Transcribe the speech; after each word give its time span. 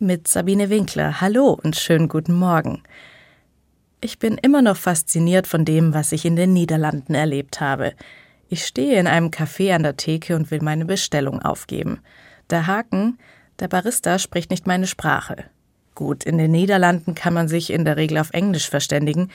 mit 0.00 0.26
Sabine 0.28 0.70
Winkler. 0.70 1.20
Hallo 1.20 1.58
und 1.62 1.76
schönen 1.76 2.08
guten 2.08 2.32
Morgen. 2.32 2.82
Ich 4.00 4.18
bin 4.18 4.38
immer 4.38 4.62
noch 4.62 4.78
fasziniert 4.78 5.46
von 5.46 5.66
dem, 5.66 5.92
was 5.92 6.12
ich 6.12 6.24
in 6.24 6.36
den 6.36 6.54
Niederlanden 6.54 7.14
erlebt 7.14 7.60
habe. 7.60 7.92
Ich 8.48 8.64
stehe 8.64 8.98
in 8.98 9.06
einem 9.06 9.28
Café 9.28 9.74
an 9.74 9.82
der 9.82 9.98
Theke 9.98 10.36
und 10.36 10.50
will 10.50 10.60
meine 10.62 10.86
Bestellung 10.86 11.42
aufgeben. 11.42 12.00
Der 12.48 12.66
Haken, 12.66 13.18
der 13.58 13.68
Barista 13.68 14.18
spricht 14.18 14.50
nicht 14.50 14.66
meine 14.66 14.86
Sprache. 14.86 15.44
Gut, 15.94 16.24
in 16.24 16.38
den 16.38 16.52
Niederlanden 16.52 17.14
kann 17.14 17.34
man 17.34 17.48
sich 17.48 17.70
in 17.70 17.84
der 17.84 17.98
Regel 17.98 18.16
auf 18.16 18.30
Englisch 18.30 18.70
verständigen, 18.70 19.28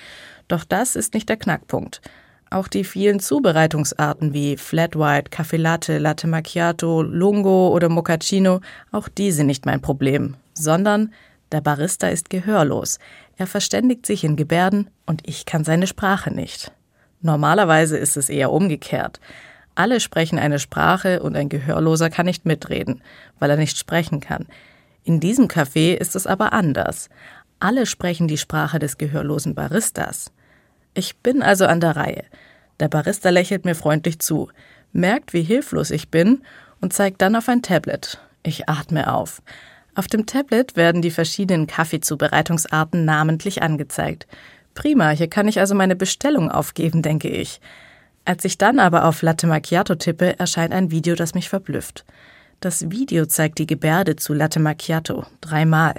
doch 0.48 0.64
das 0.64 0.96
ist 0.96 1.14
nicht 1.14 1.30
der 1.30 1.38
Knackpunkt. 1.38 2.02
Auch 2.50 2.68
die 2.68 2.84
vielen 2.84 3.20
Zubereitungsarten 3.20 4.34
wie 4.34 4.58
Flat 4.58 4.96
White, 4.96 5.30
Kaffee 5.30 5.58
Latte, 5.58 6.00
Latte 6.00 6.26
Macchiato, 6.26 7.04
Lungo 7.04 7.70
oder 7.70 7.90
Moccacino, 7.90 8.62
auch 8.92 9.08
die 9.08 9.32
sind 9.32 9.46
nicht 9.46 9.68
mein 9.68 9.82
Problem, 9.82 10.36
sondern 10.56 11.14
der 11.52 11.62
Barista 11.62 12.08
ist 12.08 12.30
gehörlos. 12.30 12.98
Er 13.38 13.48
verständigt 13.48 14.05
sich 14.05 14.23
in 14.23 14.36
Gebärden 14.36 14.90
und 15.05 15.22
ich 15.28 15.45
kann 15.45 15.64
seine 15.64 15.88
Sprache 15.88 16.34
nicht. 16.34 16.72
Normalerweise 17.22 17.98
ist 17.98 18.18
es 18.18 18.30
eher 18.30 18.52
umgekehrt. 18.52 19.20
Alle 19.76 20.00
sprechen 20.00 20.40
eine 20.40 20.58
Sprache 20.58 21.22
und 21.22 21.36
ein 21.36 21.50
Gehörloser 21.50 22.09
kann 22.09 22.26
nicht 22.26 22.45
mitreden, 22.45 23.02
weil 23.40 23.50
er 23.50 23.58
nicht 23.58 23.78
sprechen 23.78 24.22
kann. 24.22 24.48
In 25.04 25.20
diesem 25.20 25.48
Café 25.48 25.94
ist 25.95 26.16
es 26.16 26.26
aber 26.26 26.54
anders. 26.54 27.09
Alle 27.59 27.86
sprechen 27.86 28.28
die 28.28 28.38
Sprache 28.38 28.80
des 28.80 28.98
gehörlosen 28.98 29.53
Baristas. 29.53 30.31
Ich 30.94 31.17
bin 31.17 31.44
also 31.44 31.66
an 31.66 31.81
der 31.81 31.95
Reihe. 31.95 32.23
Der 32.80 32.88
Barista 32.88 33.30
lächelt 33.30 33.66
mir 33.66 33.76
freundlich 33.76 34.20
zu, 34.20 34.50
merkt, 34.94 35.34
wie 35.34 35.44
hilflos 35.44 35.92
ich 35.92 36.09
bin 36.09 36.42
und 36.81 36.94
zeigt 36.94 37.22
dann 37.22 37.36
auf 37.36 37.50
ein 37.50 37.62
Tablet. 37.62 38.20
Ich 38.44 38.70
atme 38.70 39.14
auf. 39.14 39.42
Auf 39.95 40.08
dem 40.08 40.26
Tablet 40.26 40.76
werden 40.76 41.02
die 41.02 41.09
verschiedenen 41.09 41.67
Kaffeezubereitungsarten 41.67 43.05
namentlich 43.05 43.63
angezeigt. 43.63 44.27
Prima, 44.73 45.11
hier 45.11 45.30
kann 45.30 45.47
ich 45.47 45.59
also 45.59 45.73
meine 45.73 45.95
Bestellung 45.95 46.52
aufgeben, 46.52 47.02
denke 47.02 47.30
ich. 47.30 47.61
Als 48.25 48.44
ich 48.44 48.58
dann 48.58 48.80
aber 48.80 49.05
auf 49.05 49.22
Latte 49.22 49.47
Macchiato 49.47 49.95
tippe, 49.95 50.38
erscheint 50.38 50.73
ein 50.73 50.92
Video, 50.92 51.16
das 51.16 51.33
mich 51.33 51.47
verblüfft. 51.47 52.03
Das 52.59 52.89
Video 52.92 53.25
zeigt 53.25 53.58
die 53.58 53.67
Gebärde 53.67 54.17
zu 54.17 54.33
Latte 54.33 54.59
Macchiato 54.59 55.25
dreimal. 55.39 55.95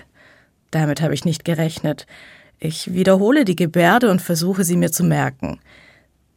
Damit 0.70 1.00
habe 1.00 1.14
ich 1.14 1.24
nicht 1.24 1.46
gerechnet. 1.46 2.06
Ich 2.58 2.92
wiederhole 2.92 3.46
die 3.46 3.56
Gebärde 3.56 4.10
und 4.10 4.20
versuche 4.20 4.64
sie 4.64 4.76
mir 4.76 4.92
zu 4.92 5.04
merken. 5.04 5.60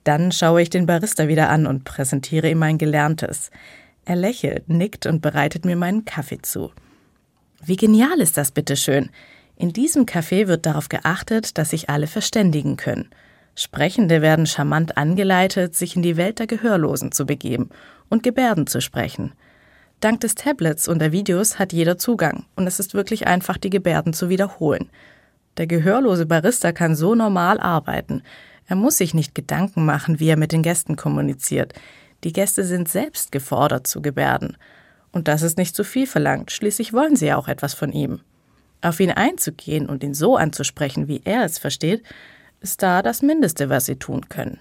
Dann 0.06 0.31
schaue 0.31 0.62
ich 0.62 0.69
den 0.69 0.86
Barista 0.86 1.28
wieder 1.28 1.50
an 1.50 1.67
und 1.67 1.84
präsentiere 1.84 2.50
ihm 2.50 2.59
mein 2.59 2.78
Gelerntes. 2.78 3.52
Er 4.06 4.16
lächelt, 4.16 4.69
nickt 4.69 5.06
und 5.08 5.22
bereitet 5.22 5.66
mir 5.66 5.75
meinen 5.75 6.06
Kaffee 6.06 6.41
zu. 6.41 6.72
Wie 7.64 7.76
genial 7.76 8.20
ist 8.20 8.38
das 8.38 8.52
bitteschön? 8.52 9.10
In 9.56 9.74
diesem 9.74 10.06
Café 10.06 10.48
wird 10.48 10.66
darauf 10.66 10.88
geachtet, 10.88 11.58
dass 11.58 11.72
sich 11.72 11.90
alle 11.90 12.08
verständigen 12.08 12.78
können. 12.78 13.10
Sprechende 13.56 14.22
werden 14.22 14.46
charmant 14.46 14.98
angeleitet, 14.98 15.76
sich 15.76 15.98
in 15.98 16.02
die 16.02 16.16
Welt 16.16 16.40
der 16.40 16.48
Gehörlosen 16.48 17.12
zu 17.12 17.26
begeben 17.26 17.70
und 18.08 18.24
Gebärden 18.24 18.68
zu 18.68 18.80
sprechen. 18.80 19.34
Dank 20.00 20.22
des 20.22 20.36
Tablets 20.36 20.88
und 20.88 21.00
der 21.00 21.12
Videos 21.12 21.60
hat 21.60 21.74
jeder 21.74 21.98
Zugang 21.98 22.46
und 22.56 22.68
es 22.68 22.80
ist 22.80 22.94
wirklich 22.94 23.28
einfach, 23.28 23.58
die 23.58 23.70
Gebärden 23.70 24.14
zu 24.14 24.30
wiederholen. 24.30 24.90
Der 25.58 25.68
gehörlose 25.68 26.26
Barista 26.26 26.72
kann 26.72 26.96
so 26.96 27.16
normal 27.16 27.60
arbeiten. 27.60 28.24
Er 28.66 28.78
muss 28.78 28.98
sich 28.98 29.14
nicht 29.14 29.36
Gedanken 29.36 29.84
machen, 29.84 30.22
wie 30.22 30.30
er 30.30 30.38
mit 30.38 30.54
den 30.54 30.64
Gästen 30.64 30.96
kommuniziert. 30.96 31.74
Die 32.24 32.32
Gäste 32.32 32.64
sind 32.64 32.88
selbst 32.88 33.34
gefordert 33.34 33.88
zu 33.88 34.02
gebärden. 34.02 34.56
Und 35.12 35.28
das 35.28 35.42
ist 35.42 35.58
nicht 35.58 35.76
zu 35.76 35.84
viel 35.84 36.08
verlangt, 36.08 36.52
schließlich 36.52 36.94
wollen 36.94 37.16
sie 37.16 37.28
ja 37.28 37.38
auch 37.38 37.48
etwas 37.48 37.74
von 37.74 37.92
ihm. 37.92 38.22
Auf 38.82 39.00
ihn 39.00 39.12
einzugehen 39.12 39.88
und 39.88 40.04
ihn 40.04 40.14
so 40.14 40.38
anzusprechen, 40.38 41.08
wie 41.08 41.22
er 41.26 41.44
es 41.44 41.58
versteht, 41.58 42.04
ist 42.62 42.82
da 42.84 43.02
das 43.02 43.22
Mindeste, 43.22 43.70
was 43.70 43.86
sie 43.86 43.96
tun 43.96 44.30
können. 44.30 44.60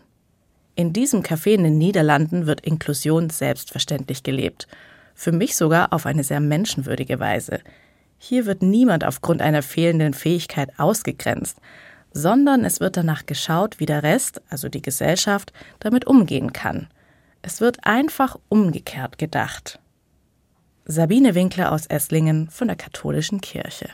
In 0.74 0.92
diesem 0.92 1.22
Café 1.22 1.54
in 1.54 1.64
den 1.64 1.78
Niederlanden 1.78 2.46
wird 2.46 2.60
Inklusion 2.60 3.30
selbstverständlich 3.30 4.22
gelebt. 4.22 4.68
Für 5.14 5.32
mich 5.32 5.56
sogar 5.56 5.92
auf 5.92 6.06
eine 6.06 6.22
sehr 6.22 6.40
menschenwürdige 6.40 7.18
Weise. 7.18 7.60
Hier 8.18 8.46
wird 8.46 8.62
niemand 8.62 9.04
aufgrund 9.04 9.42
einer 9.42 9.62
fehlenden 9.62 10.14
Fähigkeit 10.14 10.78
ausgegrenzt, 10.78 11.58
sondern 12.12 12.64
es 12.64 12.80
wird 12.80 12.96
danach 12.96 13.26
geschaut, 13.26 13.80
wie 13.80 13.86
der 13.86 14.02
Rest, 14.02 14.40
also 14.50 14.68
die 14.68 14.82
Gesellschaft, 14.82 15.52
damit 15.80 16.06
umgehen 16.06 16.52
kann. 16.52 16.88
Es 17.42 17.60
wird 17.60 17.78
einfach 17.84 18.38
umgekehrt 18.48 19.18
gedacht. 19.18 19.80
Sabine 20.90 21.34
Winkler 21.34 21.72
aus 21.72 21.84
Esslingen 21.84 22.48
von 22.48 22.68
der 22.68 22.76
Katholischen 22.78 23.42
Kirche. 23.42 23.90